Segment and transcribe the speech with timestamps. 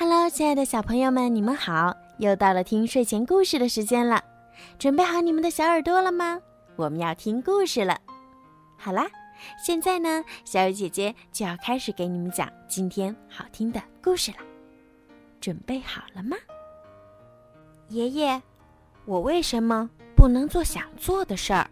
[0.00, 1.92] Hello，亲爱的小朋友们，你们好！
[2.18, 4.22] 又到了听睡前故事的时间了，
[4.78, 6.40] 准备好你们的小耳朵了吗？
[6.76, 7.98] 我们要听故事了。
[8.76, 9.08] 好啦，
[9.60, 14.36] 现在呢，小雨姐姐就要开始给你们讲今天好听的故事了。
[15.40, 16.36] 准备好了吗？
[17.88, 18.40] 爷爷，
[19.04, 21.68] 我为什么不能做想做的事儿？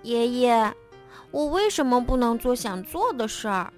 [0.00, 0.72] 爷爷，
[1.30, 3.70] 我为什么不能做想做的事儿？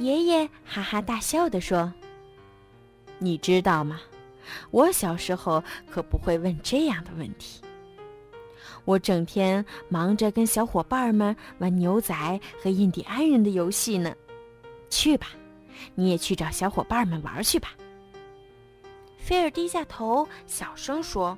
[0.00, 1.92] 爷爷哈哈大笑地说
[3.20, 4.00] ：“你知道吗？
[4.70, 7.60] 我小时候可不会问这样的问题。
[8.86, 12.14] 我整天忙着跟小伙伴们玩牛仔
[12.62, 14.14] 和印第安人的游戏呢。
[14.88, 15.26] 去吧，
[15.94, 17.74] 你也去找小伙伴们玩去吧。”
[19.18, 21.36] 菲尔低下头，小声说：“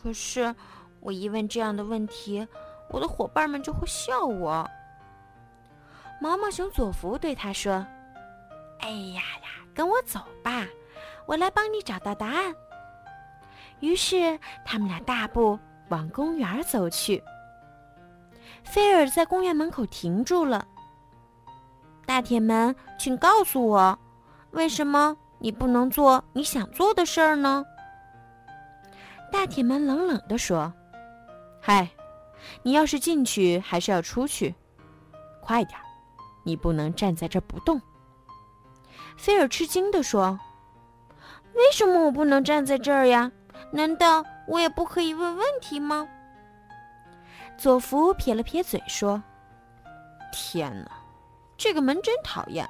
[0.00, 0.54] 可是，
[1.00, 2.46] 我一问这样的问题，
[2.90, 4.64] 我的伙伴们就会笑我。”
[6.22, 7.84] 毛毛熊佐夫对他说
[8.78, 10.64] ：“哎呀呀，跟我走吧，
[11.26, 12.54] 我来帮你找到答案。”
[13.82, 17.20] 于是他们俩大步往公园走去。
[18.62, 20.64] 菲尔在公园门口停住了。
[22.06, 23.98] 大铁门，请告诉我，
[24.52, 27.64] 为什么你不能做你想做的事儿呢？
[29.32, 30.72] 大铁门冷冷地说
[31.60, 31.88] ：“嗨，
[32.62, 34.54] 你要是进去还是要出去？
[35.40, 35.82] 快点儿！”
[36.42, 37.80] 你不能站在这儿不动。”
[39.16, 40.38] 菲尔吃惊地说
[41.54, 43.30] ，“为什么我不能站在这儿呀？
[43.70, 46.08] 难道我也不可以问问题吗？”
[47.58, 49.22] 佐夫撇了撇嘴说
[50.32, 50.90] ：“天哪，
[51.56, 52.68] 这个门真讨厌！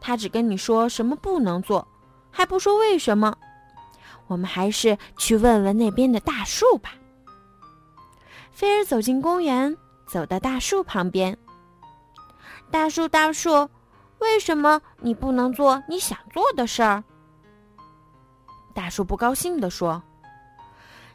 [0.00, 1.86] 他只跟你说什么不能做，
[2.30, 3.36] 还不说为什么。
[4.26, 6.94] 我们还是去问问那边的大树吧。”
[8.50, 9.76] 菲尔走进公园，
[10.06, 11.38] 走到大树旁边。
[12.70, 13.68] 大树，大树，
[14.18, 17.02] 为什么你不能做你想做的事儿？
[18.74, 20.00] 大树不高兴地说：“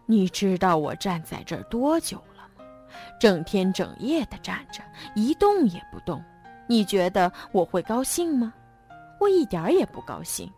[0.08, 2.66] 你知道我站在这儿多久了吗？
[3.20, 4.82] 整天整夜的站着，
[5.16, 6.24] 一动也不动。
[6.68, 8.52] 你觉得我会高兴吗？
[9.20, 10.52] 我一点儿也不高兴。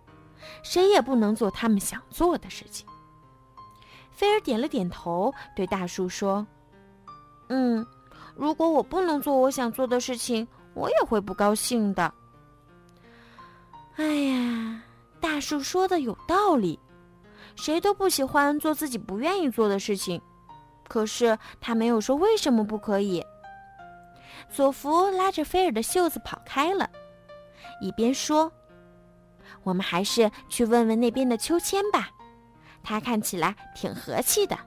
[0.64, 2.88] 谁也不能做他们想做的事情。”
[4.12, 6.48] 菲尔点了点头，对大树说
[7.50, 7.86] ：“嗯，
[8.34, 12.14] 如果我不能做我想做的事情。”我也会不高兴的。
[13.96, 14.84] 哎呀，
[15.20, 16.78] 大树说的有道理，
[17.56, 20.22] 谁都不喜欢做自己不愿意做的事情，
[20.88, 23.26] 可是他没有说为什么不可以。
[24.50, 26.90] 佐夫拉着菲尔的袖子跑开了，
[27.82, 28.52] 一边说
[29.64, 32.10] ：“我们还是去问问那边的秋千吧，
[32.84, 34.58] 他看起来挺和气的。”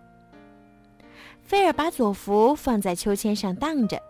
[1.44, 4.02] 菲尔把佐夫放在秋千上荡着。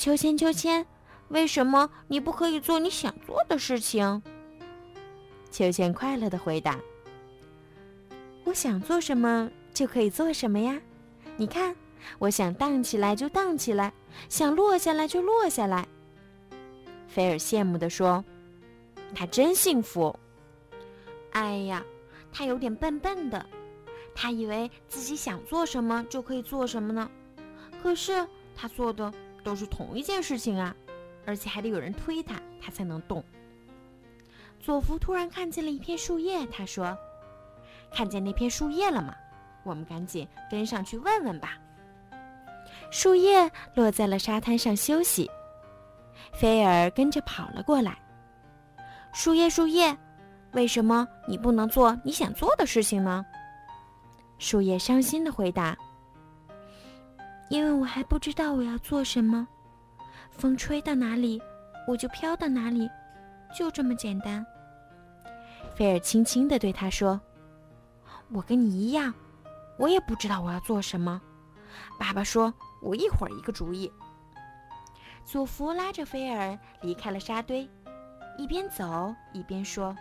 [0.00, 0.86] 秋千，秋千，
[1.28, 4.22] 为什么你不可以做你想做的事情？
[5.50, 6.80] 秋千快乐的回答
[8.44, 10.80] ：“我想做什么就可以做什么呀！
[11.36, 11.76] 你看，
[12.18, 13.92] 我想荡起来就荡起来，
[14.30, 15.86] 想落下来就落下来。”
[17.06, 18.24] 菲尔羡慕地说
[19.14, 20.18] ：“他真幸福。”
[21.32, 21.84] 哎呀，
[22.32, 23.44] 他有点笨笨的，
[24.14, 27.10] 他以为自己想做什么就可以做什么呢？
[27.82, 29.12] 可是他做的……
[29.42, 30.74] 都是同一件事情啊，
[31.26, 33.24] 而且还得有人推它，它才能动。
[34.60, 36.96] 佐夫突然看见了一片树叶，他说
[37.90, 39.14] ：“看见那片树叶了吗？
[39.64, 41.58] 我们赶紧跟上去问问吧。”
[42.92, 45.30] 树叶落在了沙滩上休息，
[46.34, 47.98] 菲尔跟着跑了过来。
[49.12, 49.96] 树叶，树叶，
[50.52, 53.24] 为什么你不能做你想做的事情呢？
[54.38, 55.76] 树叶伤心的回答。
[57.50, 59.46] 因为我还不知道我要做什么，
[60.30, 61.42] 风吹到哪里，
[61.86, 62.88] 我就飘到哪里，
[63.52, 64.46] 就这么简单。
[65.74, 67.20] 菲尔轻轻地对他说
[68.30, 69.12] ：“我跟你一样，
[69.76, 71.20] 我也不知道我要做什么。
[71.98, 73.92] 爸爸说我一会儿一个主意。”
[75.26, 77.68] 佐夫拉着菲尔离开了沙堆，
[78.38, 79.96] 一边走一边说：“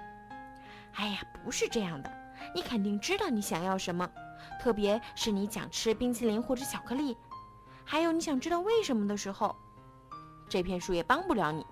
[0.94, 2.12] 哎呀，不是这样的，
[2.54, 4.07] 你肯定知道你想要什么，
[4.62, 7.18] 特别是你想吃冰淇淋或者巧克力。”
[7.91, 9.56] 还有你想知道为什么的时候，
[10.47, 11.65] 这片树也帮不了你。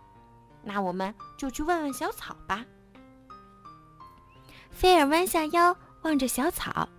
[0.64, 2.66] 那我们就去问问小草吧。
[4.72, 6.90] 菲尔弯下腰望着小草，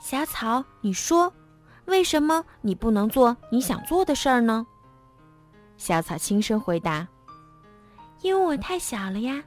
[0.00, 1.30] 小草，你说，
[1.84, 4.66] 为什么你不能做你想做的事儿呢？
[5.76, 7.06] 小草轻声回答
[8.24, 9.44] ：“因为我太小了呀，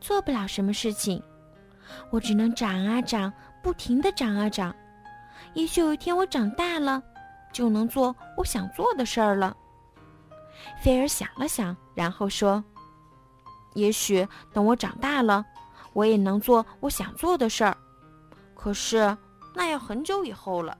[0.00, 1.20] 做不了什么事情。
[2.12, 4.72] 我只能长啊长，不停的长啊长。
[5.54, 7.02] 也许有一天我长大了。”
[7.52, 9.56] 就能做我想做的事儿了。
[10.82, 12.62] 菲尔想了想，然后说
[13.74, 15.44] ：“也许等我长大了，
[15.92, 17.76] 我也能做我想做的事儿。
[18.54, 19.16] 可是
[19.54, 20.76] 那要很久以后了。”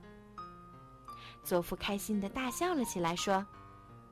[1.43, 3.45] 佐夫开心的大笑了起来，说：“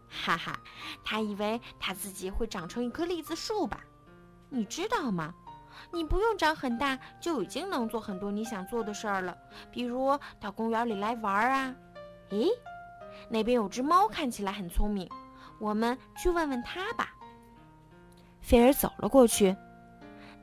[0.10, 0.60] 哈哈，
[1.04, 3.80] 他以为他自己会长成一棵栗子树吧？
[4.50, 5.34] 你知道吗？”
[5.94, 9.38] 你不用长很大，就已经能做很多你想做的事儿了，
[9.72, 11.74] 比如到公园里来玩啊。
[12.32, 12.48] 咦，
[13.30, 15.10] 那边有只猫，看起来很聪明，
[15.60, 17.14] 我们去问问它吧。
[18.42, 19.56] 菲尔走了过去，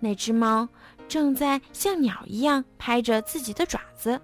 [0.01, 0.69] 那只猫
[1.09, 4.21] 正在像鸟一样拍着自己的爪子。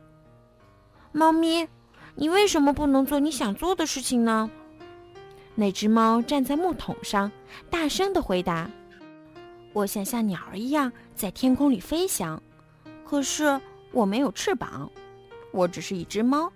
[1.12, 1.68] 猫咪，
[2.14, 4.50] 你为什么不能做你想做的事情呢？
[5.54, 7.30] 那只猫站在木桶上，
[7.70, 8.70] 大声地回答。
[9.74, 12.42] 我想像鸟儿一样在天空里飞翔，
[13.04, 13.60] 可是
[13.92, 14.90] 我没有翅膀，
[15.50, 16.52] 我只是一只猫。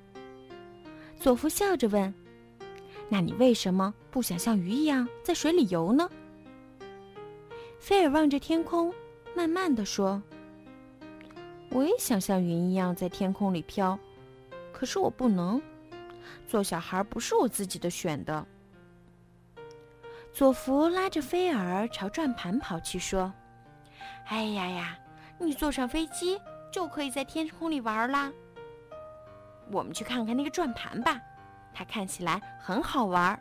[1.18, 2.12] 佐夫笑着问
[3.08, 6.08] ：“那你为什么不想像鱼一样在水里游呢？”
[7.80, 8.92] 菲尔望着天空，
[9.34, 10.22] 慢慢的说
[11.70, 13.98] ：“我也想像云一样在天空里飘，
[14.72, 15.60] 可是我不能。
[16.48, 18.46] 做小孩不是我自己的选的。”
[20.32, 23.32] 佐夫拉着菲尔朝转盘跑去，说
[24.28, 24.98] ：“哎呀呀，
[25.38, 26.38] 你坐上飞机
[26.70, 28.30] 就可以在天空里玩啦！
[29.70, 31.20] 我们去看看那个转盘吧，
[31.74, 33.38] 它看起来很好玩。”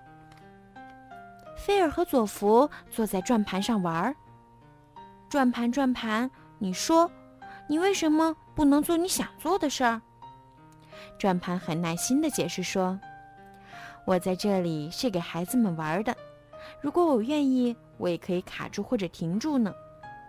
[1.57, 4.15] 菲尔和佐夫坐在转盘上玩。
[5.29, 6.29] 转盘，转盘，
[6.59, 7.09] 你说，
[7.67, 10.01] 你为什么不能做你想做的事儿？
[11.17, 12.99] 转盘很耐心地解释说
[14.05, 16.15] ：“我在这里是给孩子们玩的。”
[16.81, 19.73] 如果我愿意，我也可以卡住或者停住呢。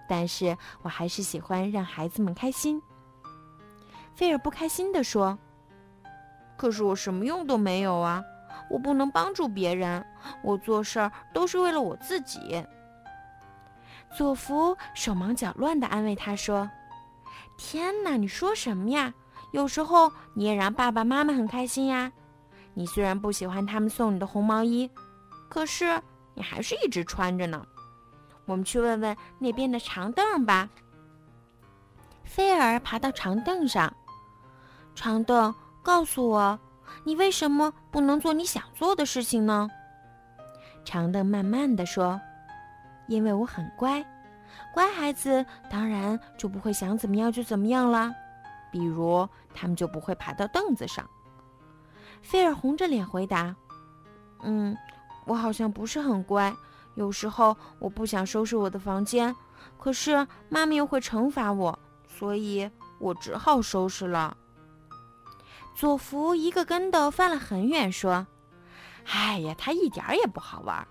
[0.08, 2.80] 但是我还是喜欢让孩子们开心。
[4.14, 5.36] 菲尔不开心地说
[6.56, 8.24] ：“可是我什么用都没有啊！
[8.70, 10.04] 我不能帮助别人，
[10.42, 12.64] 我做事儿都是为了我自己。”
[14.16, 16.70] 佐夫手忙脚乱地安慰他说
[17.58, 19.12] ：“天哪，你说什么呀？
[19.52, 22.12] 有时候你也让爸爸妈妈很开心呀。
[22.74, 24.90] 你虽然不喜欢他们送你的红毛衣，
[25.48, 26.02] 可是……”
[26.38, 27.66] 你还是一直穿着呢。
[28.44, 30.68] 我们去问问那边的长凳吧。
[32.24, 33.90] 菲尔爬到长凳上，
[34.94, 35.54] 长凳，
[35.86, 36.58] 告诉我，
[37.04, 39.70] 你为什么不能做你想做的事情呢？
[40.84, 42.20] 长凳慢慢的说
[43.06, 44.04] ：“因为我很乖，
[44.74, 48.12] 乖孩子当然就不会想怎么样就怎么样了。
[48.72, 51.08] 比如，他们就不会爬到凳子上。”
[52.20, 53.54] 菲尔红着脸回答
[54.42, 54.76] ：“嗯。”
[55.24, 56.52] 我好像不是很乖，
[56.96, 59.34] 有时候我不想收拾我的房间，
[59.78, 61.78] 可是妈妈又会惩罚我，
[62.08, 62.68] 所以
[62.98, 64.36] 我只好收拾了。
[65.76, 68.26] 佐福一个跟头翻了很远，说
[69.12, 70.88] ：“哎呀，他一点也不好玩。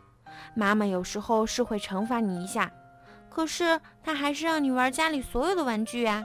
[0.54, 2.72] 妈妈有时候是会惩罚你一下，
[3.28, 6.24] 可是他还是让你玩家里所有的玩具啊。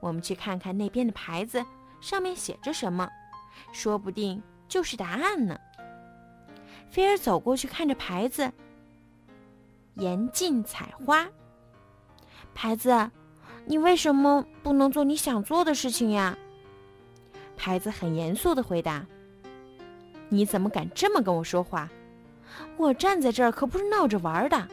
[0.00, 1.62] 我们去看看那边的牌子，
[2.00, 3.06] 上面写着什么，
[3.74, 5.60] 说不定就是答案呢。”
[6.88, 8.50] 菲尔走过去，看着牌子。
[9.96, 11.28] 严禁采花。
[12.54, 13.10] 牌子，
[13.66, 16.38] 你为什么不能做你想做的事情呀？
[17.56, 19.04] 牌子很严肃的回答
[20.28, 21.88] ：“你怎么敢这么跟我说话？
[22.76, 24.68] 我站在这儿可不是闹着玩的，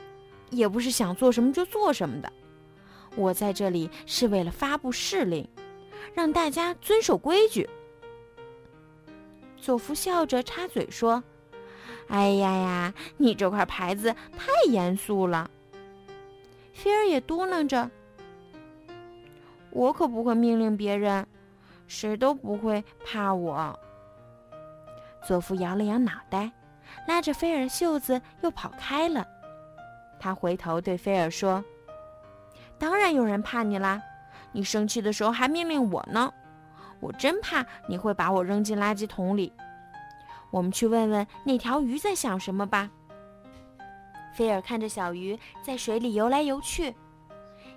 [0.50, 2.32] 也不是想做什么就做什么的。
[3.16, 5.48] 我在这里是为了发布誓令，
[6.14, 7.70] 让大家遵守规矩。”
[9.58, 11.24] 佐夫笑着插嘴说。
[12.10, 12.94] 哎呀呀！
[13.16, 15.50] 你这块牌子太严肃了。
[16.74, 17.90] 菲尔也嘟囔着
[19.72, 21.26] ：“我可不会命令别人，
[21.94, 23.80] 谁都不会怕我。”
[25.26, 26.52] 佐夫摇了摇脑袋，
[27.08, 29.26] 拉着菲尔袖子又跑开了。
[30.20, 31.64] 他回头对菲尔说
[32.80, 34.02] ：“当然有人怕你啦！
[34.52, 36.34] 你生气的时候还命令我呢，
[37.00, 39.54] 我真怕你会把我扔进垃圾桶里。”
[40.52, 42.90] 我们去问问那条鱼在想什么吧。
[44.34, 46.94] 菲尔看着小鱼在水里游来游去，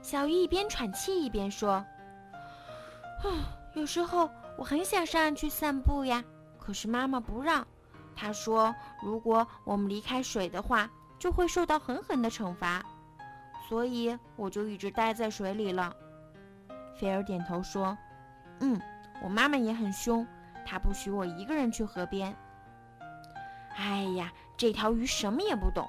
[0.02, 1.72] 小鱼一边喘气一边说
[3.24, 6.24] ：“啊，有时候我很想上岸去散步呀，
[6.58, 7.64] 可是妈妈不让。
[8.14, 12.82] 她说，如果我们离开水的话，就会受到狠狠的惩罚，
[13.68, 15.94] 所以我就一直待在水里了。”
[16.98, 17.96] 菲尔点头说
[18.60, 18.80] ：“嗯，
[19.22, 20.26] 我妈妈也很凶，
[20.64, 22.34] 她不许我一个人去河边。”
[23.76, 25.86] 哎呀，这条鱼什么也不懂。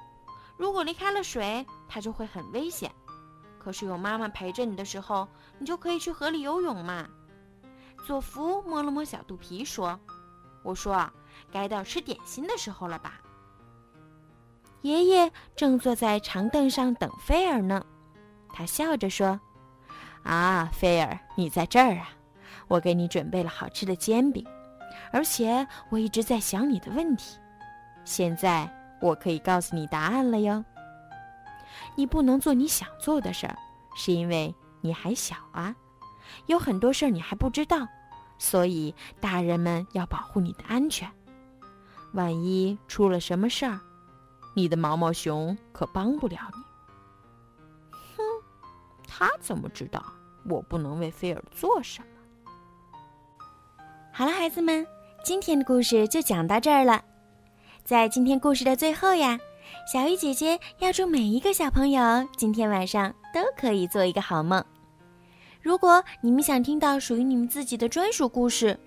[0.58, 2.92] 如果离开了水，它就会很危险。
[3.58, 5.26] 可是有妈妈陪着你的时候，
[5.58, 7.08] 你就可以去河里游泳嘛。
[8.06, 9.98] 佐夫摸了摸小肚皮，说
[10.64, 11.10] ：“我说，
[11.52, 13.20] 该到吃点心的时候了吧？”
[14.82, 17.84] 爷爷正坐在长凳上等菲尔呢。
[18.52, 19.38] 他笑着说
[20.24, 22.10] ：“啊，菲尔，你在这儿啊！
[22.66, 24.46] 我给你准备了好吃的煎饼，
[25.12, 27.38] 而且我一直在想你的问题。
[28.04, 30.64] 现在我可以告诉你答案了哟。
[31.94, 33.56] 你不能做你想做的事儿，
[33.96, 35.74] 是因为你还小啊，
[36.46, 37.86] 有很多事儿你还不知道，
[38.38, 41.10] 所以大人们要保护你的安全。
[42.12, 43.80] 万一出了什么事儿，
[44.54, 46.62] 你的毛毛熊可帮不了你。”
[48.16, 48.22] 哼，
[49.06, 50.04] 他怎么知道
[50.48, 52.06] 我不能为菲尔做什么？
[54.12, 54.86] 好了，孩子们，
[55.22, 57.04] 今天的故事就讲到这儿了。
[57.84, 59.38] 在今天故事的最后呀，
[59.92, 64.64] 小鱼姐姐要祝每一个小朋友今天晚上都可以做一个好梦。
[65.60, 68.78] 如果你们想听到属于你们自己的专属故事，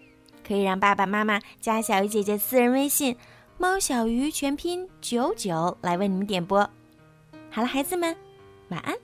[0.47, 3.15] 可以让爸爸妈妈加小鱼姐姐私人微信
[3.57, 6.59] “猫小鱼”全拼九九来为你们点播。
[7.49, 8.15] 好了，孩子们，
[8.69, 8.95] 晚安。